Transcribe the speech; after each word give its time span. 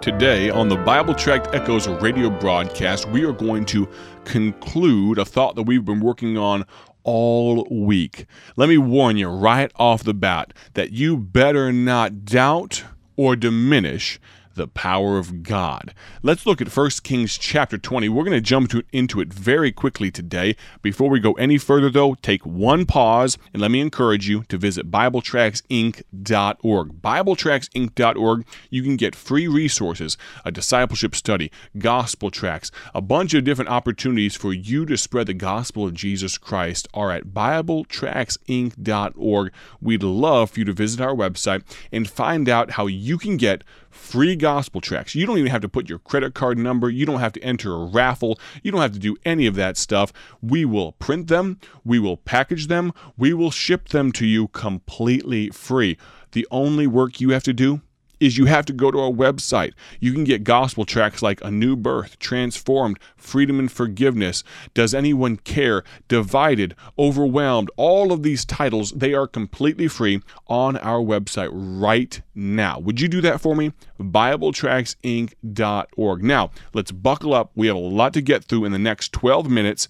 Today, 0.00 0.48
on 0.48 0.70
the 0.70 0.76
Bible 0.76 1.14
Tract 1.14 1.54
Echoes 1.54 1.86
radio 1.86 2.30
broadcast, 2.30 3.06
we 3.10 3.22
are 3.22 3.34
going 3.34 3.66
to 3.66 3.86
conclude 4.24 5.18
a 5.18 5.26
thought 5.26 5.56
that 5.56 5.64
we've 5.64 5.84
been 5.84 6.00
working 6.00 6.38
on 6.38 6.64
all 7.02 7.68
week. 7.70 8.24
Let 8.56 8.70
me 8.70 8.78
warn 8.78 9.18
you 9.18 9.28
right 9.28 9.70
off 9.76 10.02
the 10.02 10.14
bat 10.14 10.54
that 10.72 10.92
you 10.92 11.18
better 11.18 11.70
not 11.70 12.24
doubt 12.24 12.82
or 13.16 13.36
diminish 13.36 14.18
the 14.54 14.68
power 14.68 15.18
of 15.18 15.42
God. 15.42 15.94
Let's 16.22 16.46
look 16.46 16.60
at 16.60 16.74
1 16.74 16.90
Kings 17.02 17.38
chapter 17.38 17.78
20. 17.78 18.08
We're 18.08 18.24
going 18.24 18.36
to 18.36 18.40
jump 18.40 18.70
to, 18.70 18.82
into 18.92 19.20
it 19.20 19.32
very 19.32 19.70
quickly 19.72 20.10
today. 20.10 20.56
Before 20.82 21.08
we 21.08 21.20
go 21.20 21.34
any 21.34 21.56
further, 21.58 21.88
though, 21.90 22.14
take 22.14 22.44
one 22.44 22.86
pause 22.86 23.38
and 23.52 23.62
let 23.62 23.70
me 23.70 23.80
encourage 23.80 24.28
you 24.28 24.42
to 24.44 24.58
visit 24.58 24.90
BibleTractsInc.org. 24.90 27.02
BibleTractsInc.org, 27.02 28.46
you 28.70 28.82
can 28.82 28.96
get 28.96 29.14
free 29.14 29.46
resources, 29.48 30.16
a 30.44 30.50
discipleship 30.50 31.14
study, 31.14 31.50
gospel 31.78 32.30
tracts, 32.30 32.70
a 32.94 33.00
bunch 33.00 33.32
of 33.34 33.44
different 33.44 33.70
opportunities 33.70 34.36
for 34.36 34.52
you 34.52 34.84
to 34.86 34.96
spread 34.96 35.26
the 35.26 35.34
gospel 35.34 35.86
of 35.86 35.94
Jesus 35.94 36.38
Christ 36.38 36.88
are 36.92 37.12
at 37.12 37.28
BibleTractsInc.org. 37.28 39.52
We'd 39.80 40.02
love 40.02 40.50
for 40.50 40.58
you 40.58 40.64
to 40.64 40.72
visit 40.72 41.00
our 41.00 41.14
website 41.14 41.62
and 41.92 42.08
find 42.08 42.48
out 42.48 42.72
how 42.72 42.86
you 42.86 43.18
can 43.18 43.36
get 43.36 43.62
free 43.90 44.36
gospel 44.36 44.80
tracts. 44.80 45.14
You 45.14 45.26
don't 45.26 45.38
even 45.38 45.50
have 45.50 45.60
to 45.62 45.68
put 45.68 45.88
your 45.88 45.98
credit 45.98 46.34
card 46.34 46.58
number, 46.58 46.88
you 46.88 47.04
don't 47.04 47.20
have 47.20 47.32
to 47.34 47.42
enter 47.42 47.74
a 47.74 47.84
raffle, 47.84 48.38
you 48.62 48.70
don't 48.70 48.80
have 48.80 48.92
to 48.92 48.98
do 48.98 49.16
any 49.24 49.46
of 49.46 49.54
that 49.56 49.76
stuff. 49.76 50.12
We 50.40 50.64
will 50.64 50.92
print 50.92 51.28
them, 51.28 51.58
we 51.84 51.98
will 51.98 52.16
package 52.16 52.68
them, 52.68 52.92
we 53.16 53.34
will 53.34 53.50
ship 53.50 53.88
them 53.88 54.12
to 54.12 54.26
you 54.26 54.48
completely 54.48 55.50
free. 55.50 55.98
The 56.32 56.46
only 56.50 56.86
work 56.86 57.20
you 57.20 57.30
have 57.30 57.42
to 57.44 57.52
do 57.52 57.80
is 58.20 58.38
you 58.38 58.44
have 58.44 58.66
to 58.66 58.72
go 58.72 58.90
to 58.90 59.00
our 59.00 59.10
website. 59.10 59.72
You 59.98 60.12
can 60.12 60.24
get 60.24 60.44
gospel 60.44 60.84
tracts 60.84 61.22
like 61.22 61.42
A 61.42 61.50
New 61.50 61.74
Birth, 61.74 62.18
Transformed, 62.18 62.98
Freedom 63.16 63.58
and 63.58 63.72
Forgiveness, 63.72 64.44
Does 64.74 64.92
Anyone 64.94 65.38
Care, 65.38 65.82
Divided, 66.08 66.76
Overwhelmed. 66.98 67.70
All 67.76 68.12
of 68.12 68.22
these 68.22 68.44
titles, 68.44 68.92
they 68.92 69.14
are 69.14 69.26
completely 69.26 69.88
free 69.88 70.20
on 70.46 70.76
our 70.76 71.00
website 71.00 71.48
right 71.52 72.20
now. 72.34 72.78
Would 72.78 73.00
you 73.00 73.08
do 73.08 73.22
that 73.22 73.40
for 73.40 73.56
me? 73.56 73.72
BibleTractsInc.org. 73.98 76.22
Now, 76.22 76.50
let's 76.74 76.92
buckle 76.92 77.32
up. 77.34 77.50
We 77.54 77.66
have 77.66 77.76
a 77.76 77.80
lot 77.80 78.12
to 78.14 78.20
get 78.20 78.44
through 78.44 78.66
in 78.66 78.72
the 78.72 78.78
next 78.78 79.12
12 79.12 79.50
minutes. 79.50 79.88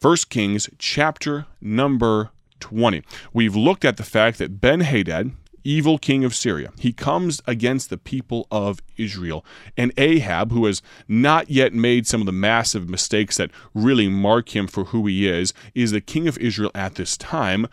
1 0.00 0.16
Kings 0.28 0.68
chapter 0.78 1.46
number 1.60 2.30
20. 2.60 3.02
We've 3.32 3.56
looked 3.56 3.84
at 3.84 3.96
the 3.96 4.02
fact 4.02 4.38
that 4.38 4.60
Ben 4.60 4.80
Hadad, 4.80 5.32
evil 5.64 5.98
king 5.98 6.24
of 6.24 6.34
Syria. 6.34 6.70
He 6.78 6.92
comes 6.92 7.40
against 7.46 7.90
the 7.90 7.98
people 7.98 8.46
of 8.50 8.80
Israel. 8.96 9.44
And 9.76 9.92
Ahab, 9.96 10.52
who 10.52 10.66
has 10.66 10.82
not 11.08 11.50
yet 11.50 11.72
made 11.72 12.06
some 12.06 12.20
of 12.20 12.26
the 12.26 12.32
massive 12.32 12.88
mistakes 12.88 13.38
that 13.38 13.50
really 13.74 14.08
mark 14.08 14.54
him 14.54 14.66
for 14.66 14.84
who 14.84 15.06
he 15.06 15.26
is, 15.26 15.52
is 15.74 15.90
the 15.90 16.00
king 16.00 16.28
of 16.28 16.38
Israel 16.38 16.70
at 16.74 16.94
this 16.94 17.16
time. 17.16 17.66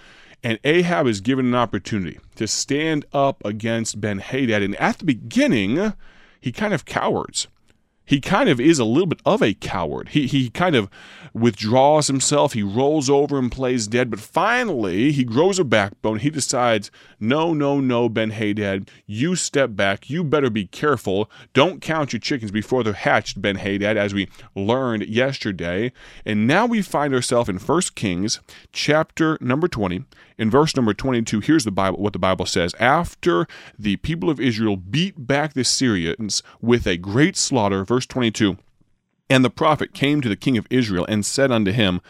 And 0.44 0.58
Ahab 0.64 1.06
is 1.06 1.22
given 1.22 1.45
an 1.45 1.56
opportunity 1.56 2.20
to 2.36 2.48
stand 2.48 3.06
up 3.14 3.44
against 3.45 4.02
Ben 4.02 4.20
Hadad. 4.20 4.64
And 4.64 4.76
at 4.78 4.98
the 4.98 5.05
beginning, 5.05 5.94
he 6.39 6.52
kind 6.52 6.73
of 6.73 6.86
cowards 6.86 7.48
he 8.12 8.20
kind 8.20 8.50
of 8.50 8.59
is 8.59 8.78
a 8.78 8.84
little 8.84 9.08
bit 9.08 9.22
of 9.26 9.42
a 9.42 9.54
coward. 9.54 10.09
He, 10.09 10.28
he 10.28 10.50
kind 10.50 10.76
of 10.76 10.90
withdraws 11.34 12.08
himself, 12.08 12.52
he 12.52 12.62
rolls 12.62 13.09
over 13.09 13.40
and 13.40 13.50
plays 13.50 13.88
dead, 13.88 14.09
but 14.09 14.20
finally 14.20 15.14
he 15.14 15.23
grows 15.23 15.59
a 15.59 15.64
backbone. 15.64 16.20
He 16.20 16.30
decides, 16.30 16.92
no, 17.22 17.54
no, 17.54 17.80
no, 17.80 18.09
Ben 18.09 18.32
Hadad, 18.32 18.92
you 19.06 19.38
step 19.38 19.78
back. 19.78 20.09
You 20.09 20.26
better 20.26 20.50
be 20.50 20.67
careful. 20.67 21.32
Don't 21.54 21.82
count 21.82 22.12
your 22.12 22.20
chickens 22.20 22.52
before 22.52 22.84
they're 22.84 22.92
hatched, 22.92 23.42
Ben 23.42 23.56
Hadad, 23.56 23.95
as 23.95 24.14
we 24.14 24.28
learned 24.56 25.06
yesterday. 25.08 25.94
And 26.26 26.45
now 26.45 26.66
we 26.66 26.82
find 26.82 27.16
ourselves 27.16 27.48
in 27.48 27.59
1 27.59 27.82
Kings 27.95 28.42
chapter 28.73 29.38
number 29.39 29.70
20. 29.70 30.04
In 30.38 30.50
verse 30.50 30.76
number 30.76 30.94
22, 30.94 31.39
here's 31.42 31.66
the 31.66 31.71
Bible 31.71 32.00
what 32.00 32.14
the 32.14 32.20
Bible 32.20 32.48
says. 32.48 32.73
After 32.80 33.45
the 33.77 33.98
people 33.98 34.27
of 34.27 34.39
Israel 34.39 34.76
beat 34.76 35.27
back 35.27 35.54
the 35.54 35.64
Syrians 35.64 36.42
with 36.60 36.88
a 36.88 36.98
great 36.98 37.38
slaughter, 37.38 37.86
verse 37.86 38.01
22, 38.06 38.58
and 39.30 39.45
the 39.45 39.50
prophet 39.50 39.94
came 39.94 40.22
to 40.22 40.30
the 40.30 40.36
king 40.36 40.58
of 40.58 40.67
Israel 40.70 41.06
and 41.08 41.26
said 41.26 41.52
unto 41.52 41.72
him, 41.72 42.02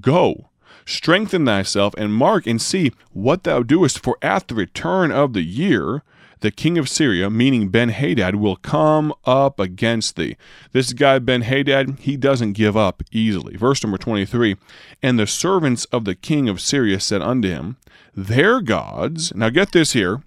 Go, 0.00 0.48
strengthen 0.84 1.44
thyself, 1.44 1.94
and 1.98 2.14
mark 2.14 2.46
and 2.46 2.60
see 2.62 2.92
what 3.12 3.44
thou 3.44 3.62
doest, 3.62 3.98
for 3.98 4.16
at 4.22 4.48
the 4.48 4.54
return 4.54 5.10
of 5.10 5.32
the 5.32 5.42
year, 5.42 6.02
the 6.40 6.50
king 6.50 6.78
of 6.78 6.88
Syria, 6.88 7.28
meaning 7.30 7.68
Ben 7.68 7.88
Hadad, 7.88 8.36
will 8.36 8.56
come 8.56 9.12
up 9.24 9.58
against 9.58 10.16
thee. 10.16 10.36
This 10.72 10.92
guy, 10.92 11.18
Ben 11.18 11.42
Hadad, 11.42 11.98
he 12.00 12.16
doesn't 12.16 12.52
give 12.52 12.76
up 12.76 13.02
easily. 13.10 13.56
Verse 13.56 13.82
number 13.82 13.98
23 13.98 14.56
And 15.02 15.18
the 15.18 15.26
servants 15.26 15.84
of 15.86 16.04
the 16.04 16.14
king 16.14 16.48
of 16.48 16.60
Syria 16.60 17.00
said 17.00 17.22
unto 17.22 17.48
him, 17.48 17.76
Their 18.14 18.60
gods, 18.60 19.34
now 19.34 19.48
get 19.50 19.72
this 19.72 19.92
here, 19.92 20.22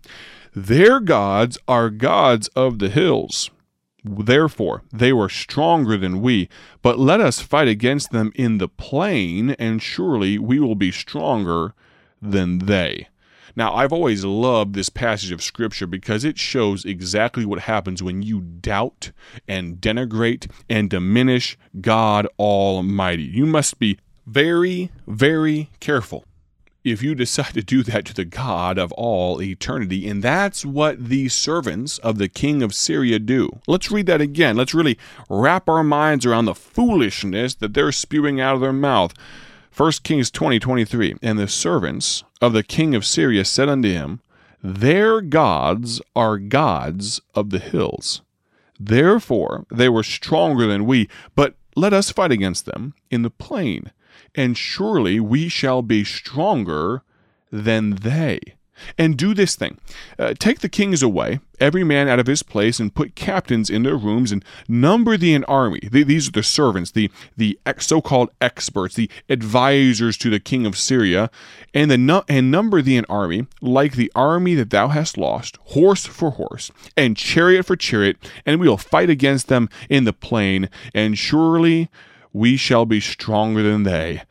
their 0.53 0.99
gods 0.99 1.57
are 1.67 1.89
gods 1.89 2.49
of 2.49 2.79
the 2.79 2.89
hills. 2.89 3.49
Therefore, 4.03 4.83
they 4.91 5.13
were 5.13 5.29
stronger 5.29 5.95
than 5.97 6.21
we, 6.21 6.49
but 6.81 6.97
let 6.97 7.21
us 7.21 7.39
fight 7.39 7.67
against 7.67 8.11
them 8.11 8.31
in 8.35 8.57
the 8.57 8.67
plain, 8.67 9.51
and 9.51 9.81
surely 9.81 10.39
we 10.39 10.59
will 10.59 10.75
be 10.75 10.91
stronger 10.91 11.73
than 12.21 12.59
they. 12.59 13.07
Now, 13.55 13.73
I've 13.73 13.93
always 13.93 14.23
loved 14.23 14.73
this 14.73 14.89
passage 14.89 15.31
of 15.31 15.43
Scripture 15.43 15.85
because 15.85 16.23
it 16.23 16.39
shows 16.39 16.85
exactly 16.85 17.45
what 17.45 17.61
happens 17.61 18.01
when 18.01 18.21
you 18.21 18.41
doubt 18.41 19.11
and 19.47 19.77
denigrate 19.77 20.49
and 20.69 20.89
diminish 20.89 21.57
God 21.79 22.27
Almighty. 22.39 23.23
You 23.23 23.45
must 23.45 23.77
be 23.77 23.99
very, 24.25 24.89
very 25.05 25.69
careful 25.79 26.25
if 26.83 27.03
you 27.03 27.13
decide 27.15 27.53
to 27.53 27.61
do 27.61 27.83
that 27.83 28.05
to 28.05 28.13
the 28.13 28.25
God 28.25 28.77
of 28.77 28.91
all 28.93 29.41
eternity. 29.41 30.07
And 30.07 30.23
that's 30.23 30.65
what 30.65 31.09
these 31.09 31.33
servants 31.33 31.97
of 31.99 32.17
the 32.17 32.29
king 32.29 32.63
of 32.63 32.73
Syria 32.73 33.19
do. 33.19 33.59
Let's 33.67 33.91
read 33.91 34.07
that 34.07 34.21
again. 34.21 34.57
Let's 34.57 34.73
really 34.73 34.97
wrap 35.29 35.69
our 35.69 35.83
minds 35.83 36.25
around 36.25 36.45
the 36.45 36.55
foolishness 36.55 37.55
that 37.55 37.73
they're 37.73 37.91
spewing 37.91 38.41
out 38.41 38.55
of 38.55 38.61
their 38.61 38.73
mouth. 38.73 39.13
1 39.75 39.91
Kings 40.03 40.31
20 40.31 40.59
23. 40.59 41.15
And 41.21 41.39
the 41.39 41.47
servants 41.47 42.23
of 42.41 42.53
the 42.53 42.63
king 42.63 42.95
of 42.95 43.05
Syria 43.05 43.45
said 43.45 43.69
unto 43.69 43.89
him, 43.89 44.21
Their 44.63 45.21
gods 45.21 46.01
are 46.15 46.37
gods 46.37 47.21
of 47.35 47.51
the 47.51 47.59
hills. 47.59 48.21
Therefore 48.79 49.65
they 49.71 49.89
were 49.89 50.03
stronger 50.03 50.65
than 50.65 50.85
we, 50.85 51.07
but 51.35 51.55
let 51.75 51.93
us 51.93 52.11
fight 52.11 52.31
against 52.31 52.65
them 52.65 52.95
in 53.09 53.21
the 53.21 53.29
plain, 53.29 53.91
and 54.35 54.57
surely 54.57 55.19
we 55.19 55.49
shall 55.49 55.81
be 55.81 56.03
stronger 56.03 57.03
than 57.51 57.95
they. 57.97 58.39
And 58.97 59.17
do 59.17 59.33
this 59.33 59.55
thing. 59.55 59.77
Uh, 60.17 60.33
take 60.37 60.59
the 60.59 60.69
kings 60.69 61.03
away, 61.03 61.39
every 61.59 61.83
man 61.83 62.07
out 62.07 62.19
of 62.19 62.27
his 62.27 62.43
place, 62.43 62.79
and 62.79 62.93
put 62.93 63.15
captains 63.15 63.69
in 63.69 63.83
their 63.83 63.95
rooms, 63.95 64.31
and 64.31 64.43
number 64.67 65.17
thee 65.17 65.35
an 65.35 65.43
army. 65.45 65.81
these 65.91 66.27
are 66.27 66.31
the 66.31 66.43
servants, 66.43 66.91
the, 66.91 67.11
the 67.37 67.59
so 67.77 68.01
called 68.01 68.31
experts, 68.41 68.95
the 68.95 69.09
advisors 69.29 70.17
to 70.17 70.29
the 70.29 70.39
king 70.39 70.65
of 70.65 70.77
Syria, 70.77 71.29
and, 71.73 71.91
the, 71.91 72.25
and 72.27 72.51
number 72.51 72.81
thee 72.81 72.97
an 72.97 73.05
army, 73.07 73.45
like 73.61 73.93
the 73.93 74.11
army 74.15 74.55
that 74.55 74.71
thou 74.71 74.87
hast 74.87 75.17
lost, 75.17 75.57
horse 75.57 76.05
for 76.05 76.31
horse, 76.31 76.71
and 76.97 77.15
chariot 77.15 77.63
for 77.63 77.75
chariot, 77.75 78.17
and 78.45 78.59
we 78.59 78.67
will 78.67 78.77
fight 78.77 79.09
against 79.09 79.47
them 79.47 79.69
in 79.89 80.05
the 80.05 80.13
plain, 80.13 80.69
and 80.93 81.17
surely 81.17 81.89
we 82.33 82.57
shall 82.57 82.85
be 82.85 82.99
stronger 82.99 83.63
than 83.63 83.83
they. 83.83 84.23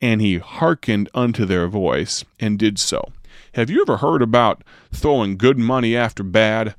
And 0.00 0.20
he 0.20 0.38
hearkened 0.38 1.08
unto 1.14 1.44
their 1.44 1.68
voice, 1.68 2.24
and 2.38 2.58
did 2.58 2.78
so. 2.78 3.12
Have 3.52 3.70
you 3.70 3.82
ever 3.82 3.98
heard 3.98 4.22
about 4.22 4.62
throwing 4.92 5.36
good 5.36 5.58
money 5.58 5.96
after 5.96 6.22
bad? 6.22 6.74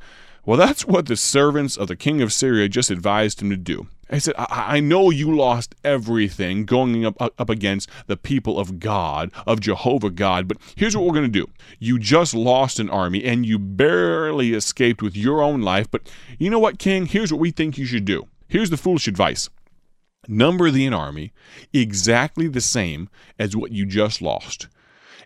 Well, 0.46 0.58
that's 0.58 0.86
what 0.86 1.08
the 1.08 1.18
servants 1.18 1.78
of 1.78 1.88
the 1.88 1.96
king 1.96 2.22
of 2.22 2.34
Syria 2.34 2.70
just 2.70 2.90
advised 2.90 3.42
him 3.42 3.50
to 3.50 3.58
do. 3.58 3.88
He 4.12 4.20
said, 4.20 4.34
I, 4.38 4.78
I 4.78 4.80
know 4.80 5.12
you 5.12 5.36
lost 5.36 5.76
everything 5.84 6.66
going 6.66 7.06
up, 7.06 7.22
up 7.22 7.50
against 7.50 7.90
the 8.08 8.18
people 8.18 8.58
of 8.58 8.80
God, 8.80 9.32
of 9.46 9.60
Jehovah 9.60 10.10
God, 10.10 10.48
but 10.48 10.58
here's 10.76 10.96
what 10.96 11.06
we're 11.06 11.14
going 11.14 11.32
to 11.32 11.46
do. 11.46 11.48
You 11.78 12.00
just 12.00 12.34
lost 12.34 12.80
an 12.80 12.90
army 12.90 13.24
and 13.24 13.46
you 13.46 13.60
barely 13.60 14.54
escaped 14.54 15.02
with 15.02 15.16
your 15.16 15.42
own 15.42 15.62
life, 15.62 15.92
but 15.92 16.10
you 16.40 16.50
know 16.50 16.60
what, 16.60 16.80
king? 16.80 17.06
Here's 17.06 17.32
what 17.32 17.42
we 17.42 17.52
think 17.52 17.78
you 17.78 17.86
should 17.86 18.06
do. 18.06 18.28
Here's 18.48 18.72
the 18.72 18.78
foolish 18.78 19.08
advice 19.08 19.50
number 20.28 20.70
the 20.70 20.88
army 20.90 21.32
exactly 21.74 22.48
the 22.48 22.62
same 22.62 23.10
as 23.38 23.56
what 23.56 23.72
you 23.72 23.86
just 23.86 24.22
lost. 24.22 24.68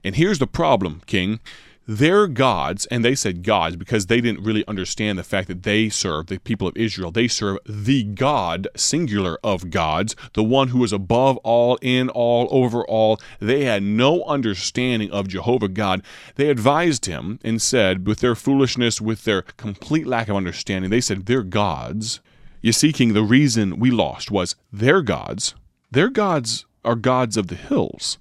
And 0.03 0.15
here's 0.15 0.39
the 0.39 0.47
problem, 0.47 1.01
King. 1.05 1.39
their 1.85 2.27
gods, 2.27 2.85
and 2.85 3.03
they 3.03 3.13
said 3.15 3.43
gods 3.43 3.75
because 3.75 4.05
they 4.05 4.21
didn't 4.21 4.43
really 4.43 4.65
understand 4.67 5.17
the 5.19 5.23
fact 5.23 5.49
that 5.49 5.63
they 5.63 5.89
serve 5.89 6.27
the 6.27 6.39
people 6.39 6.67
of 6.67 6.77
Israel. 6.77 7.11
They 7.11 7.27
serve 7.27 7.57
the 7.65 8.03
God, 8.03 8.69
singular 8.75 9.37
of 9.43 9.69
gods, 9.69 10.15
the 10.33 10.43
one 10.43 10.69
who 10.69 10.83
is 10.83 10.93
above 10.93 11.35
all, 11.37 11.77
in 11.81 12.07
all, 12.09 12.47
over 12.51 12.85
all. 12.85 13.19
They 13.39 13.65
had 13.65 13.83
no 13.83 14.23
understanding 14.23 15.11
of 15.11 15.27
Jehovah 15.27 15.67
God. 15.67 16.03
They 16.35 16.49
advised 16.49 17.05
him 17.05 17.39
and 17.43 17.61
said, 17.61 18.07
with 18.07 18.19
their 18.19 18.35
foolishness, 18.35 19.01
with 19.01 19.25
their 19.25 19.41
complete 19.41 20.07
lack 20.07 20.29
of 20.29 20.37
understanding, 20.37 20.89
they 20.89 21.01
said, 21.01 21.25
Their 21.25 21.43
gods. 21.43 22.21
You 22.63 22.71
see, 22.71 22.94
King, 22.94 23.12
the 23.12 23.24
reason 23.24 23.77
we 23.77 23.92
lost 23.92 24.31
was 24.31 24.56
their 24.71 25.01
gods. 25.01 25.54
Their 25.92 26.10
gods 26.10 26.65
are 26.86 26.95
gods 26.95 27.36
of 27.36 27.48
the 27.48 27.56
hills. 27.56 28.18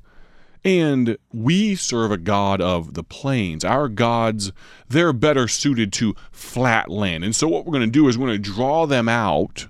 And 0.64 1.16
we 1.32 1.76
serve 1.76 2.10
a 2.10 2.16
God 2.16 2.60
of 2.60 2.94
the 2.94 3.04
plains. 3.04 3.64
Our 3.64 3.88
gods, 3.88 4.50
they're 4.88 5.12
better 5.12 5.46
suited 5.46 5.92
to 5.94 6.16
flat 6.32 6.90
land. 6.90 7.22
And 7.22 7.36
so, 7.36 7.46
what 7.46 7.64
we're 7.64 7.72
going 7.72 7.86
to 7.86 7.90
do 7.90 8.08
is 8.08 8.18
we're 8.18 8.26
going 8.26 8.42
to 8.42 8.50
draw 8.50 8.84
them 8.84 9.08
out 9.08 9.68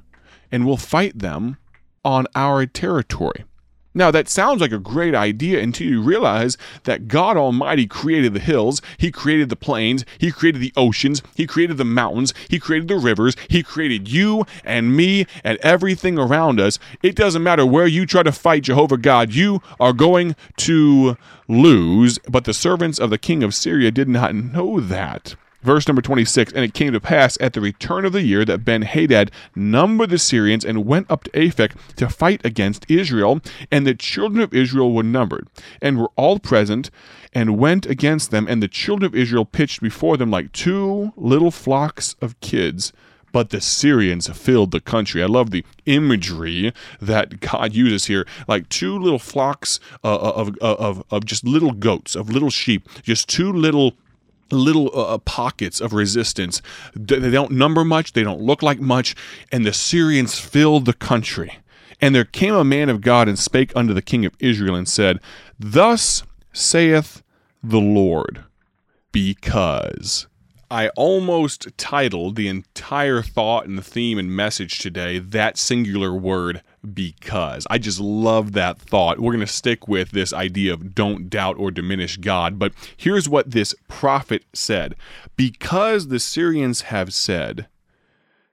and 0.51 0.67
we'll 0.67 0.79
fight 0.79 1.19
them 1.19 1.59
on 2.03 2.27
our 2.35 2.65
territory. 2.65 3.45
Now, 3.95 4.11
that 4.11 4.29
sounds 4.29 4.61
like 4.61 4.73
a 4.73 4.79
great 4.79 5.15
idea 5.15 5.61
until 5.63 5.87
you 5.87 6.01
realize 6.01 6.57
that 6.85 7.09
God 7.09 7.37
Almighty 7.37 7.87
created 7.87 8.33
the 8.33 8.41
hills, 8.41 8.81
He 8.97 9.11
created 9.11 9.51
the 9.51 9.57
plains, 9.57 10.05
He 10.19 10.31
created 10.31 10.63
the 10.63 10.73
oceans, 10.77 11.23
He 11.35 11.47
created 11.47 11.77
the 11.77 11.85
mountains, 11.85 12.33
He 12.49 12.59
created 12.59 12.89
the 12.89 12.97
rivers, 12.97 13.37
He 13.49 13.63
created 13.63 14.11
you 14.11 14.47
and 14.65 14.97
me 14.97 15.27
and 15.45 15.59
everything 15.59 16.19
around 16.19 16.59
us. 16.59 16.79
It 17.03 17.15
doesn't 17.15 17.43
matter 17.43 17.67
where 17.67 17.87
you 17.87 18.07
try 18.07 18.23
to 18.23 18.33
fight 18.33 18.63
Jehovah 18.65 18.97
God, 18.97 19.35
you 19.35 19.61
are 19.79 19.93
going 19.93 20.37
to 20.59 21.17
lose. 21.49 22.19
But 22.29 22.45
the 22.45 22.55
servants 22.55 22.99
of 22.99 23.11
the 23.11 23.19
king 23.19 23.43
of 23.43 23.55
Syria 23.55 23.91
did 23.91 24.09
not 24.09 24.35
know 24.35 24.81
that. 24.81 25.35
Verse 25.63 25.87
number 25.87 26.03
26 26.03 26.53
And 26.53 26.65
it 26.65 26.75
came 26.75 26.93
to 26.93 27.01
pass 27.01 27.39
at 27.41 27.53
the 27.53 27.61
return 27.61 28.05
of 28.05 28.13
the 28.13 28.23
year 28.23 28.45
that 28.45 28.65
Ben 28.65 28.83
Hadad 28.83 29.31
numbered 29.55 30.11
the 30.11 30.19
Syrians 30.19 30.65
and 30.65 30.85
went 30.85 31.11
up 31.11 31.25
to 31.25 31.31
Aphek 31.31 31.73
to 31.97 32.09
fight 32.09 32.45
against 32.45 32.85
Israel. 32.89 33.41
And 33.71 33.87
the 33.87 33.95
children 33.95 34.43
of 34.43 34.53
Israel 34.53 34.93
were 34.93 35.03
numbered, 35.03 35.49
and 35.81 35.99
were 35.99 36.11
all 36.17 36.39
present, 36.39 36.91
and 37.33 37.59
went 37.59 37.87
against 37.87 38.31
them. 38.31 38.47
And 38.49 38.63
the 38.63 38.69
children 38.69 39.07
of 39.07 39.15
Israel 39.15 39.45
pitched 39.45 39.81
before 39.81 40.17
them 40.17 40.31
like 40.31 40.53
two 40.53 41.13
little 41.17 41.51
flocks 41.51 42.17
of 42.21 42.39
kids. 42.41 42.93
But 43.31 43.49
the 43.49 43.63
Syrians 43.63 44.29
filled 44.29 44.73
the 44.73 44.81
country. 44.81 45.23
I 45.23 45.27
love 45.27 45.53
the 45.53 45.65
imagery 45.87 46.75
that 47.01 47.41
God 47.41 47.73
uses 47.73 48.05
here, 48.05 48.27
like 48.47 48.69
two 48.69 48.99
little 48.99 49.19
flocks 49.19 49.81
uh, 50.05 50.19
of, 50.19 50.59
of, 50.59 51.03
of 51.11 51.25
just 51.25 51.43
little 51.43 51.73
goats, 51.73 52.15
of 52.15 52.29
little 52.29 52.51
sheep, 52.51 52.87
just 53.03 53.31
two 53.31 53.51
little 53.51 53.95
little 54.53 54.91
uh, 54.95 55.15
uh, 55.15 55.19
pockets 55.19 55.81
of 55.81 55.93
resistance. 55.93 56.63
They 56.95 57.31
don't 57.31 57.53
number 57.53 57.85
much, 57.85 58.13
they 58.13 58.23
don't 58.23 58.41
look 58.41 58.63
like 58.63 58.81
much, 58.81 59.15
and 59.51 59.65
the 59.65 59.73
Syrians 59.73 60.39
filled 60.39 60.85
the 60.85 60.93
country. 60.93 61.59
And 62.01 62.15
there 62.15 62.25
came 62.25 62.55
a 62.55 62.65
man 62.65 62.89
of 62.89 63.01
God 63.01 63.29
and 63.29 63.39
spake 63.39 63.73
unto 63.77 63.95
the 63.95 64.03
king 64.03 64.25
of 64.25 64.35
Israel 64.41 64.75
and 64.75 64.89
said, 64.89 65.21
Thus 65.59 66.25
saith 66.53 67.23
the 67.63 67.81
Lord, 67.81 68.45
because 69.13 70.27
I 70.73 70.89
almost 70.91 71.69
titled 71.77 72.35
the 72.35 72.49
entire 72.49 73.23
thought 73.23 73.67
and 73.67 73.77
the 73.77 73.83
theme 73.83 74.19
and 74.19 74.35
message 74.35 74.79
today 74.79 75.19
that 75.19 75.59
singular 75.59 76.15
word 76.15 76.63
because. 76.95 77.67
I 77.71 77.79
just 77.79 78.01
love 78.01 78.53
that 78.53 78.79
thought. 78.79 79.21
We're 79.21 79.33
going 79.33 79.47
to 79.47 79.53
stick 79.53 79.89
with 79.89 80.11
this 80.11 80.33
idea 80.33 80.73
of 80.73 80.95
don't 80.95 81.31
doubt 81.31 81.57
or 81.59 81.71
diminish 81.71 82.17
God. 82.17 82.59
But 82.59 82.73
here's 82.97 83.29
what 83.29 83.51
this 83.51 83.75
prophet 83.89 84.45
said 84.53 84.95
Because 85.37 86.09
the 86.09 86.21
Syrians 86.21 86.83
have 86.83 87.13
said, 87.13 87.69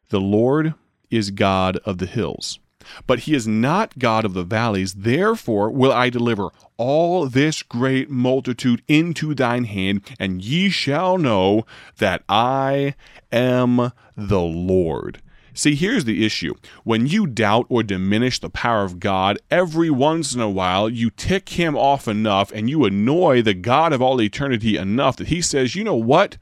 The 0.09 0.21
Lord 0.21 0.73
is 1.09 1.31
God 1.31 1.77
of 1.85 1.97
the 1.97 2.05
hills 2.05 2.59
but 3.07 3.19
he 3.19 3.35
is 3.35 3.47
not 3.47 3.99
God 3.99 4.25
of 4.25 4.33
the 4.33 4.43
valleys. 4.43 4.93
Therefore 4.93 5.69
will 5.69 5.91
I 5.91 6.09
deliver 6.09 6.49
all 6.77 7.27
this 7.27 7.61
great 7.61 8.09
multitude 8.09 8.81
into 8.87 9.35
thine 9.35 9.65
hand, 9.65 10.01
and 10.19 10.43
ye 10.43 10.69
shall 10.69 11.17
know 11.17 11.65
that 11.97 12.23
I 12.29 12.95
am 13.31 13.91
the 14.15 14.41
Lord. 14.41 15.21
See, 15.59 15.75
here's 15.75 16.05
the 16.05 16.25
issue. 16.25 16.53
When 16.85 17.05
you 17.05 17.27
doubt 17.27 17.65
or 17.67 17.83
diminish 17.83 18.39
the 18.39 18.49
power 18.49 18.85
of 18.85 18.97
God, 18.97 19.39
every 19.51 19.89
once 19.89 20.33
in 20.33 20.39
a 20.39 20.49
while 20.49 20.87
you 20.87 21.09
tick 21.09 21.49
him 21.49 21.75
off 21.75 22.07
enough 22.07 22.53
and 22.53 22.69
you 22.69 22.85
annoy 22.85 23.41
the 23.41 23.53
God 23.53 23.91
of 23.91 24.01
all 24.01 24.21
eternity 24.21 24.77
enough 24.77 25.17
that 25.17 25.27
he 25.27 25.41
says, 25.41 25.75
you 25.75 25.83
know 25.83 25.97
what? 25.97 26.37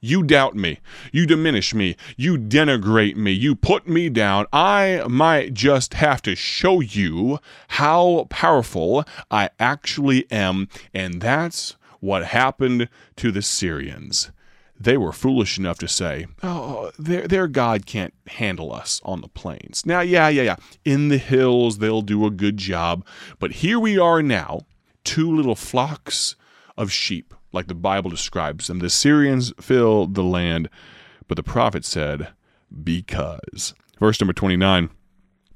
You 0.00 0.22
doubt 0.22 0.56
me. 0.56 0.80
You 1.12 1.26
diminish 1.26 1.74
me. 1.74 1.96
You 2.16 2.38
denigrate 2.38 3.14
me. 3.14 3.32
You 3.32 3.54
put 3.54 3.86
me 3.86 4.08
down. 4.08 4.46
I 4.54 5.04
might 5.06 5.52
just 5.52 5.92
have 5.92 6.22
to 6.22 6.34
show 6.34 6.80
you 6.80 7.40
how 7.68 8.26
powerful 8.30 9.04
I 9.30 9.50
actually 9.60 10.24
am. 10.32 10.70
And 10.94 11.20
that's 11.20 11.76
what 12.00 12.24
happened 12.24 12.88
to 13.16 13.30
the 13.30 13.42
Syrians. 13.42 14.30
They 14.82 14.96
were 14.96 15.12
foolish 15.12 15.58
enough 15.58 15.78
to 15.78 15.88
say, 15.88 16.26
oh, 16.42 16.90
their, 16.98 17.28
their 17.28 17.46
God 17.46 17.86
can't 17.86 18.14
handle 18.26 18.72
us 18.72 19.00
on 19.04 19.20
the 19.20 19.28
plains. 19.28 19.86
Now, 19.86 20.00
yeah, 20.00 20.28
yeah, 20.28 20.42
yeah. 20.42 20.56
In 20.84 21.08
the 21.08 21.18
hills, 21.18 21.78
they'll 21.78 22.02
do 22.02 22.26
a 22.26 22.30
good 22.30 22.56
job. 22.56 23.06
But 23.38 23.52
here 23.52 23.78
we 23.78 23.96
are 23.96 24.22
now, 24.22 24.62
two 25.04 25.32
little 25.34 25.54
flocks 25.54 26.34
of 26.76 26.90
sheep 26.90 27.32
like 27.52 27.68
the 27.68 27.74
Bible 27.74 28.10
describes 28.10 28.66
them. 28.66 28.80
The 28.80 28.90
Syrians 28.90 29.52
fill 29.60 30.06
the 30.06 30.24
land, 30.24 30.68
but 31.28 31.36
the 31.36 31.42
prophet 31.44 31.84
said, 31.84 32.28
because. 32.82 33.74
Verse 34.00 34.20
number 34.20 34.32
29 34.32 34.90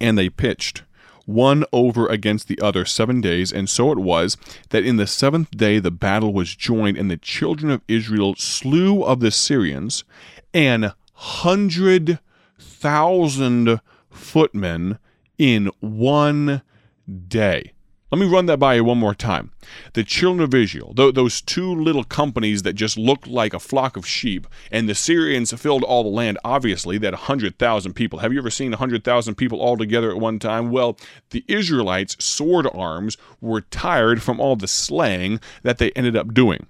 And 0.01 0.17
they 0.17 0.29
pitched 0.29 0.85
one 1.27 1.65
over 1.73 2.07
against 2.07 2.49
the 2.49 2.59
other 2.61 2.85
seven 2.85 3.21
days, 3.21 3.53
and 3.53 3.69
so 3.69 3.93
it 3.93 3.99
was 3.99 4.37
that 4.71 4.85
in 4.85 4.97
the 4.97 5.07
seventh 5.07 5.51
day 5.51 5.79
the 5.79 5.91
battle 5.91 6.33
was 6.33 6.57
joined, 6.57 6.97
and 6.97 7.11
the 7.11 7.17
children 7.17 7.71
of 7.71 7.83
Israel 7.87 8.35
slew 8.37 9.03
of 9.03 9.21
the 9.21 9.31
Syrians 9.31 10.05
an 10.55 10.93
hundred 11.13 12.19
thousand 12.59 13.81
footmen 14.11 14.99
in 15.39 15.71
one 15.81 16.63
day. 17.29 17.73
Let 18.13 18.21
me 18.21 18.27
run 18.29 18.47
that 18.47 18.61
by 18.61 18.75
you 18.75 18.85
one 18.85 18.99
more 18.99 19.17
time. 19.17 19.51
The 19.95 20.05
children 20.05 20.45
of 20.45 20.55
Israel, 20.55 20.93
those 20.95 21.41
two 21.41 21.75
little 21.75 22.05
companies 22.05 22.63
that 22.63 22.75
just 22.75 22.97
looked 22.97 23.27
like 23.27 23.53
a 23.53 23.59
flock 23.59 23.97
of 23.97 24.07
sheep, 24.07 24.47
and 24.71 24.89
the 24.89 24.95
Syrians 24.95 25.53
filled 25.53 25.83
all 25.83 26.05
the 26.05 26.09
land, 26.09 26.39
obviously, 26.45 26.99
that 26.99 27.15
100,000 27.15 27.95
people. 27.95 28.21
Have 28.21 28.33
you 28.33 28.39
ever 28.39 28.51
seen 28.51 28.71
100,000 28.71 29.35
people 29.35 29.61
all 29.61 29.77
together 29.77 30.13
at 30.13 30.19
one 30.19 30.39
time? 30.39 30.71
Well, 30.71 30.97
the 31.31 31.45
Israelites' 31.49 32.17
sword 32.25 32.69
arms 32.73 33.17
were 33.41 33.63
tired 33.63 34.23
from 34.23 34.39
all 34.39 34.55
the 34.55 34.69
slaying 34.69 35.41
that 35.65 35.79
they 35.79 35.91
ended 35.93 36.17
up 36.17 36.33
doing. 36.33 36.67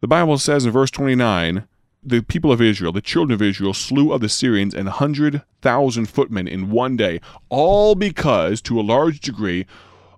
The 0.00 0.08
Bible 0.08 0.38
says 0.38 0.64
in 0.64 0.72
verse 0.72 0.90
29 0.90 1.68
the 2.02 2.22
people 2.22 2.50
of 2.50 2.62
Israel, 2.62 2.92
the 2.92 3.02
children 3.02 3.34
of 3.34 3.42
Israel, 3.42 3.74
slew 3.74 4.12
of 4.12 4.20
the 4.20 4.28
Syrians 4.28 4.74
an 4.74 4.86
hundred 4.86 5.42
thousand 5.60 6.06
footmen 6.06 6.48
in 6.48 6.70
one 6.70 6.96
day, 6.96 7.20
all 7.50 7.94
because, 7.94 8.62
to 8.62 8.80
a 8.80 8.82
large 8.82 9.20
degree, 9.20 9.66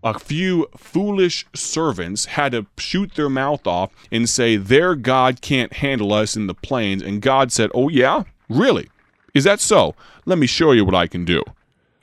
a 0.02 0.18
few 0.18 0.66
foolish 0.76 1.47
servants 1.54 2.25
had 2.26 2.52
to 2.52 2.66
shoot 2.76 3.14
their 3.14 3.28
mouth 3.28 3.66
off 3.66 3.90
and 4.11 4.28
say 4.28 4.56
their 4.56 4.94
God 4.94 5.40
can't 5.40 5.73
handle 5.75 6.12
us 6.12 6.37
in 6.37 6.47
the 6.47 6.54
plains. 6.54 7.02
And 7.02 7.23
God 7.23 7.52
said, 7.52 7.71
Oh, 7.75 7.88
yeah? 7.88 8.25
Really? 8.49 8.90
Is 9.35 9.44
that 9.44 9.61
so? 9.61 9.94
Let 10.26 10.38
me 10.38 10.47
show 10.47 10.73
you 10.73 10.85
what 10.85 10.94
I 10.94 11.06
can 11.06 11.25
do. 11.25 11.42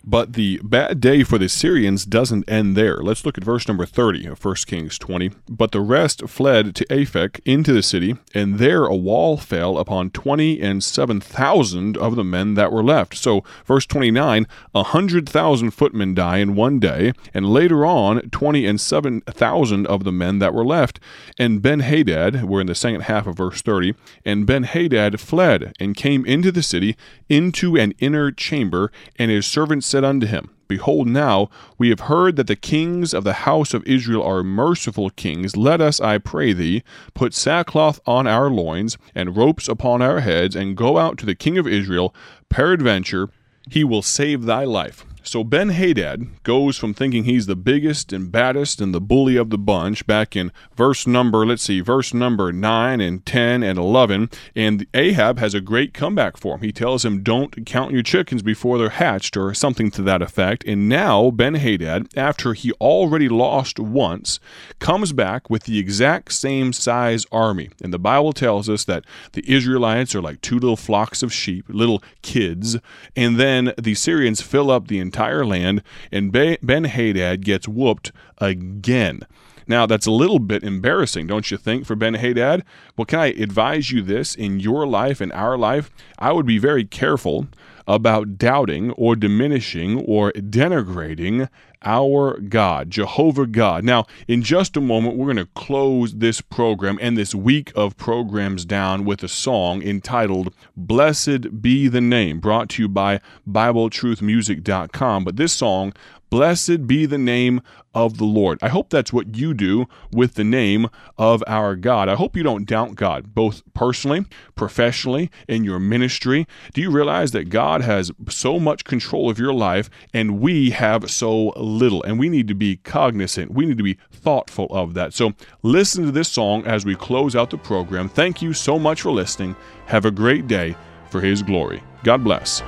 But 0.04 0.34
the 0.34 0.60
bad 0.64 1.02
day 1.02 1.24
for 1.24 1.38
the 1.38 1.50
Syrians 1.50 2.06
doesn't 2.06 2.50
end 2.50 2.78
there. 2.78 2.98
Let's 2.98 3.26
look 3.26 3.38
at 3.38 3.44
verse 3.44 3.68
number 3.68 3.86
30 3.86 4.28
of 4.28 4.44
1 4.44 4.56
Kings 4.66 4.98
20. 4.98 5.32
But 5.50 5.72
the 5.72 5.82
rest 5.82 6.28
fled 6.30 6.74
to 6.76 6.86
Aphek 6.86 7.42
into 7.46 7.74
the 7.74 7.84
city, 7.84 8.16
and 8.34 8.60
there 8.60 8.86
a 8.86 8.96
wall 8.96 9.36
fell 9.38 9.78
upon 9.78 10.10
20 10.12 10.62
and 10.62 10.84
7,000 10.84 11.98
of 11.98 12.16
the 12.16 12.24
men 12.24 12.54
that 12.54 12.72
were 12.72 12.84
left. 12.84 13.18
So, 13.18 13.44
verse 13.66 13.86
29, 13.86 14.48
a 14.74 14.78
100,000 14.80 15.72
footmen 15.72 16.14
die 16.14 16.38
in 16.38 16.56
one 16.56 16.80
day, 16.80 17.12
and 17.34 17.50
later 17.50 17.86
on, 17.86 18.22
20 18.30 18.66
and 18.66 18.80
7,000 18.80 19.86
of 19.86 20.04
the 20.06 20.12
men 20.12 20.40
that 20.40 20.54
were 20.54 20.66
left. 20.66 21.00
And 21.38 21.62
Ben 21.62 21.82
Hadad, 21.82 22.46
we're 22.46 22.62
in 22.62 22.68
the 22.68 22.76
second 22.76 23.02
half 23.02 23.28
of 23.28 23.36
verse 23.36 23.62
30, 23.62 23.96
and 24.24 24.46
Ben 24.46 24.64
Hadad 24.64 25.20
fled 25.20 25.74
and 25.80 25.96
came 25.96 26.26
into 26.26 26.52
the 26.52 26.64
city, 26.64 26.96
into 27.28 27.76
an 27.76 27.94
inner 28.00 28.32
chamber, 28.32 28.92
and 29.18 29.30
his 29.30 29.46
servants 29.46 29.89
said 29.90 30.04
unto 30.04 30.28
him, 30.28 30.50
Behold, 30.68 31.08
now 31.08 31.50
we 31.80 31.90
have 31.90 32.02
heard 32.02 32.36
that 32.36 32.46
the 32.46 32.56
kings 32.56 33.12
of 33.12 33.24
the 33.24 33.34
house 33.34 33.74
of 33.74 33.84
Israel 33.86 34.22
are 34.22 34.44
merciful 34.44 35.10
kings. 35.10 35.58
Let 35.58 35.82
us, 35.82 36.00
I 36.00 36.20
pray 36.20 36.54
thee, 36.54 36.84
put 37.16 37.34
sackcloth 37.34 38.00
on 38.06 38.28
our 38.28 38.52
loins, 38.52 38.96
and 39.16 39.36
ropes 39.36 39.68
upon 39.68 40.04
our 40.04 40.20
heads, 40.20 40.56
and 40.56 40.78
go 40.78 41.00
out 41.00 41.18
to 41.18 41.26
the 41.26 41.34
king 41.34 41.58
of 41.58 41.68
Israel. 41.68 42.14
Peradventure, 42.50 43.30
he 43.72 43.84
will 43.84 44.04
save 44.04 44.44
thy 44.44 44.64
life. 44.64 45.06
So 45.30 45.44
Ben 45.44 45.70
Hadad 45.70 46.42
goes 46.42 46.76
from 46.76 46.96
thinking 46.96 47.26
he's 47.26 47.46
the 47.46 47.56
biggest 47.56 48.12
and 48.12 48.32
baddest 48.32 48.82
and 48.82 48.96
the 48.96 49.00
bully 49.00 49.36
of 49.36 49.52
the 49.52 49.60
bunch 49.60 50.08
back 50.08 50.36
in 50.36 50.52
verse 50.76 51.06
number, 51.06 51.46
let's 51.46 51.62
see, 51.62 51.82
verse 51.82 52.16
number 52.16 52.52
9 52.52 53.00
and 53.00 53.24
10 53.28 53.62
and 53.62 53.78
11. 53.78 54.32
And 54.56 54.88
Ahab 54.96 55.38
has 55.38 55.54
a 55.54 55.62
great 55.62 55.94
comeback 55.94 56.36
for 56.36 56.56
him. 56.56 56.62
He 56.62 56.72
tells 56.72 57.06
him, 57.06 57.22
Don't 57.22 57.64
count 57.68 57.92
your 57.92 58.02
chickens 58.02 58.42
before 58.42 58.80
they're 58.80 58.90
hatched, 58.90 59.38
or 59.38 59.54
something 59.54 59.92
to 59.92 60.02
that 60.02 60.24
effect. 60.24 60.64
And 60.66 60.90
now 60.90 61.30
Ben 61.30 61.54
Hadad, 61.54 62.08
after 62.18 62.56
he 62.56 62.72
already 62.82 63.30
lost 63.30 63.80
once, 63.80 64.40
comes 64.80 65.14
back 65.14 65.48
with 65.48 65.66
the 65.66 65.78
exact 65.78 66.34
same 66.34 66.74
size 66.74 67.28
army. 67.32 67.70
And 67.84 67.94
the 67.94 68.00
Bible 68.00 68.34
tells 68.34 68.68
us 68.68 68.84
that 68.86 69.06
the 69.34 69.48
Israelites 69.48 70.16
are 70.16 70.24
like 70.24 70.42
two 70.42 70.58
little 70.58 70.76
flocks 70.76 71.22
of 71.22 71.32
sheep, 71.32 71.66
little 71.70 72.02
kids. 72.24 72.78
And 73.16 73.40
then 73.40 73.74
the 73.78 73.94
Syrians 73.94 74.42
fill 74.42 74.72
up 74.72 74.88
the 74.88 74.98
entire 74.98 75.19
land, 75.20 75.84
and 76.12 76.32
Ben 76.32 76.84
Hadad 76.86 77.44
gets 77.44 77.68
whooped 77.68 78.12
again. 78.38 79.22
Now, 79.68 79.86
that's 79.86 80.08
a 80.08 80.12
little 80.12 80.40
bit 80.40 80.64
embarrassing, 80.64 81.28
don't 81.28 81.52
you 81.52 81.58
think, 81.58 81.86
for 81.86 81.96
Ben 81.96 82.16
Hadad? 82.16 82.64
Well, 82.98 83.06
can 83.06 83.20
I 83.20 83.28
advise 83.28 83.92
you 83.92 84.02
this 84.02 84.34
in 84.34 84.60
your 84.60 84.88
life 84.88 85.22
and 85.22 85.32
our 85.32 85.60
life? 85.60 85.92
I 86.18 86.32
would 86.32 86.48
be 86.48 86.58
very 86.58 86.86
careful 86.86 87.48
about 87.88 88.38
doubting 88.38 88.92
or 88.92 89.16
diminishing 89.16 90.00
or 90.00 90.32
denigrating 90.32 91.50
our 91.84 92.40
God, 92.40 92.90
Jehovah 92.90 93.48
God. 93.48 93.84
Now, 93.84 94.06
in 94.28 94.44
just 94.44 94.76
a 94.76 94.82
moment, 94.82 95.16
we're 95.16 95.34
going 95.34 95.38
to 95.38 95.52
close 95.54 96.16
this 96.16 96.42
program 96.42 96.98
and 97.02 97.18
this 97.18 97.34
week 97.34 97.72
of 97.76 97.98
programs 97.98 98.66
down 98.66 99.06
with 99.06 99.24
a 99.24 99.28
song 99.28 99.82
entitled 99.82 100.54
Blessed 100.76 101.62
Be 101.62 101.88
the 101.88 102.02
Name, 102.02 102.40
brought 102.40 102.70
to 102.70 102.84
you 102.84 102.90
by 102.90 103.22
BibleTruthMusic.com. 103.48 105.24
But 105.24 105.38
this 105.38 105.54
song 105.54 105.94
Blessed 106.30 106.86
be 106.88 107.06
the 107.06 107.18
name 107.18 107.62
of 107.94 108.18
the 108.18 108.26
Lord. 108.26 108.60
I 108.62 108.70
hope 108.70 108.90
that's 108.90 109.12
what 109.12 109.36
you 109.36 109.54
do 109.54 109.88
with 110.12 110.36
the 110.36 110.44
name 110.44 110.88
of 111.18 111.44
our 111.48 111.76
God. 111.76 112.08
I 112.08 112.16
hope 112.16 112.38
you 112.38 112.44
don't 112.44 112.68
doubt 112.68 112.96
God, 112.96 113.34
both 113.34 113.62
personally, 113.74 114.26
professionally, 114.56 115.32
in 115.48 115.64
your 115.64 115.80
ministry. 115.80 116.48
Do 116.74 116.82
you 116.82 116.92
realize 116.92 117.32
that 117.32 117.50
God 117.50 117.82
has 117.82 118.12
so 118.28 118.60
much 118.60 118.84
control 118.84 119.30
of 119.30 119.40
your 119.40 119.54
life 119.54 119.90
and 120.14 120.40
we 120.40 120.70
have 120.70 121.10
so 121.10 121.50
little? 121.58 122.04
And 122.04 122.20
we 122.20 122.30
need 122.30 122.48
to 122.48 122.56
be 122.56 122.78
cognizant, 122.78 123.52
we 123.52 123.66
need 123.66 123.78
to 123.78 123.84
be 123.84 123.98
thoughtful 124.12 124.68
of 124.70 124.94
that. 124.94 125.14
So 125.14 125.34
listen 125.64 126.06
to 126.06 126.12
this 126.12 126.30
song 126.30 126.66
as 126.66 126.86
we 126.86 126.96
close 126.96 127.36
out 127.36 127.50
the 127.50 127.58
program. 127.58 128.08
Thank 128.08 128.42
you 128.42 128.54
so 128.54 128.78
much 128.78 129.02
for 129.02 129.12
listening. 129.12 129.56
Have 129.88 130.06
a 130.06 130.12
great 130.12 130.48
day 130.48 130.76
for 131.10 131.22
His 131.22 131.42
glory. 131.42 131.82
God 132.04 132.24
bless. 132.24 132.62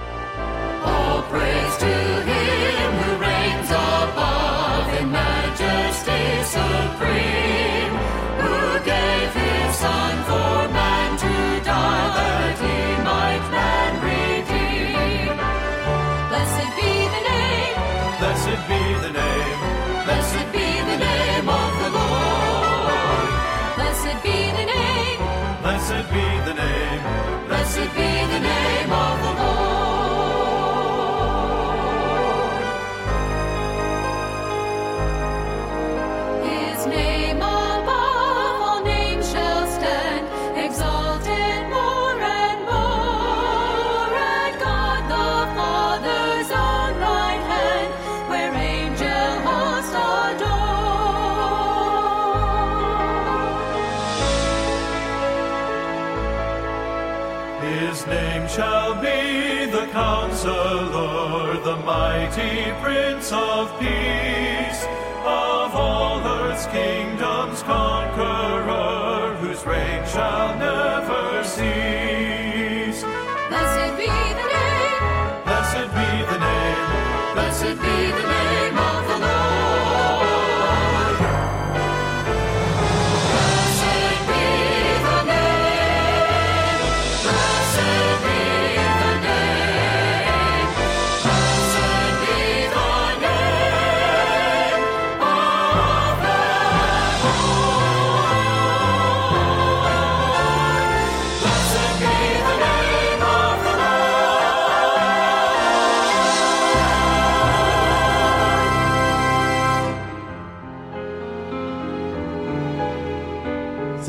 Mighty 61.85 62.71
Prince 62.81 63.31
of 63.31 63.69
Peace, 63.79 64.83
of 65.23 65.75
all 65.75 66.19
earth's 66.19 66.65
kingdoms 66.67 67.61
conqueror, 67.63 69.35
whose 69.39 69.63
reign 69.65 70.03
shall 70.07 70.57
never 70.57 71.43
cease. 71.43 72.10